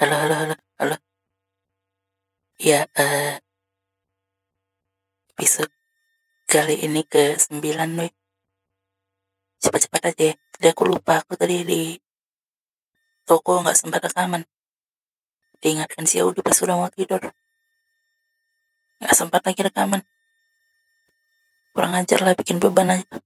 Halo, 0.00 0.16
halo, 0.16 0.32
halo, 0.32 0.54
halo. 0.80 0.96
Ya, 2.56 2.88
eh, 2.96 3.36
episode 5.36 5.68
kali 6.48 6.80
ini 6.88 7.04
ke 7.04 7.36
sembilan, 7.36 8.00
weh. 8.00 8.08
Cepat-cepat 9.60 10.02
aja 10.08 10.24
ya. 10.32 10.34
Tadi 10.56 10.66
aku 10.72 10.88
lupa, 10.88 11.20
aku 11.20 11.36
tadi 11.36 11.68
di 11.68 12.00
toko 13.28 13.60
nggak 13.60 13.76
sempat 13.76 14.00
rekaman. 14.08 14.40
Diingatkan 15.60 16.08
si 16.08 16.16
Audi 16.24 16.40
pas 16.40 16.56
udah 16.64 16.80
mau 16.80 16.88
tidur. 16.88 17.20
Nggak 19.04 19.12
sempat 19.20 19.44
lagi 19.44 19.60
rekaman. 19.68 20.00
Kurang 21.76 21.92
ajar 22.00 22.24
lah 22.24 22.32
bikin 22.32 22.56
beban 22.56 22.88
aja. 22.88 23.20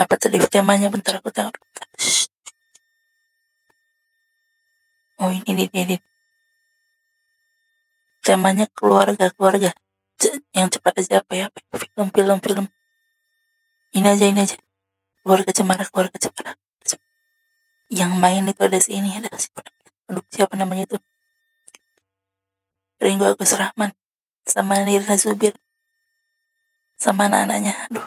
Apa 0.00 0.16
tadi 0.16 0.40
temanya 0.48 0.88
bentar 0.88 1.20
aku 1.20 1.28
tahu. 1.28 1.65
Oh 5.16 5.32
ini 5.32 5.44
ini 5.48 5.64
ini. 5.72 5.96
Temanya 8.20 8.66
keluarga 8.72 9.32
keluarga. 9.32 9.72
Yang 10.52 10.80
cepat 10.80 10.92
aja 11.00 11.24
apa 11.24 11.32
ya? 11.32 11.46
Film 11.72 12.08
film 12.12 12.38
film. 12.40 12.66
Ini 13.96 14.06
aja 14.12 14.26
ini 14.28 14.40
aja. 14.44 14.56
Keluarga 15.24 15.50
Cemara 15.56 15.84
keluarga 15.88 16.16
Cemara. 16.20 16.52
Yang 17.86 18.12
main 18.18 18.42
itu 18.44 18.60
ada 18.66 18.78
si 18.82 18.98
ini 18.98 19.14
ada 19.14 19.30
si 19.38 19.48
Aduh 20.10 20.22
siapa 20.30 20.54
namanya 20.54 20.86
itu? 20.86 20.98
Ringo 23.02 23.26
Agus 23.26 23.54
Rahman 23.54 23.94
sama 24.46 24.82
Nirna 24.82 25.18
Zubir 25.18 25.54
sama 26.96 27.28
anak-anaknya. 27.30 27.74
Aduh. 27.90 28.06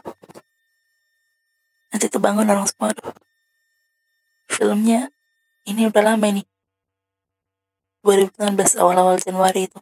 Nanti 1.90 2.06
tuh 2.12 2.22
bangun 2.22 2.48
orang 2.48 2.68
semua. 2.68 2.92
Aduh. 2.92 3.14
Filmnya 4.50 5.14
ini 5.68 5.88
udah 5.88 6.04
lama 6.04 6.26
ini. 6.28 6.44
2019 8.04 8.80
awal-awal 8.80 9.20
Januari 9.20 9.68
itu. 9.68 9.80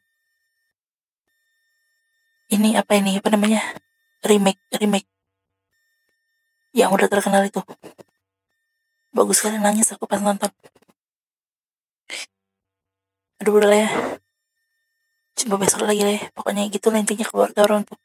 Ini 2.47 2.80
apa 2.80 2.97
ini? 2.97 3.19
Apa 3.19 3.30
namanya? 3.30 3.61
Remake, 4.25 4.61
remake. 4.80 5.09
Yang 6.73 6.89
udah 6.97 7.08
terkenal 7.11 7.44
itu. 7.45 7.61
Bagus 9.14 9.41
sekali 9.41 9.61
nangis 9.61 9.94
aku 9.94 10.09
pas 10.09 10.22
nonton. 10.23 10.50
Aduh 13.44 13.53
udah 13.61 13.69
lah 13.69 13.80
ya. 13.86 13.89
Coba 15.38 15.61
besok 15.61 15.86
lagi 15.86 16.02
lah 16.02 16.16
ya. 16.17 16.23
Pokoknya 16.34 16.66
gitu 16.73 16.89
lah 16.89 17.03
intinya 17.03 17.25
keluarga 17.28 17.61
orang 17.67 17.86
tuh. 17.86 18.00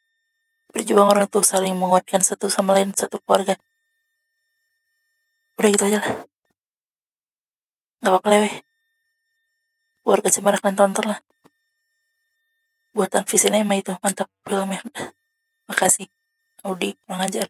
Berjuang 0.72 1.08
orang 1.08 1.26
tuh 1.28 1.44
saling 1.44 1.72
menguatkan 1.76 2.20
satu 2.20 2.52
sama 2.52 2.76
lain 2.76 2.92
satu 2.92 3.16
keluarga. 3.24 3.56
Udah 5.56 5.68
gitu 5.72 5.84
aja 5.88 5.98
lah. 6.00 6.10
Gak 8.02 8.10
apa-apa 8.10 8.28
lah 8.28 8.40
weh. 8.44 8.71
Keluarga 10.02 10.28
Cemara 10.34 10.58
kalian 10.58 10.78
tonton 10.78 11.06
lah. 11.14 11.22
Buatan 12.90 13.22
Visinema 13.24 13.78
itu 13.78 13.94
mantap 14.02 14.28
filmnya. 14.44 14.82
Makasih. 15.70 16.10
Audi, 16.66 16.98
kurang 17.06 17.22
ajar. 17.22 17.46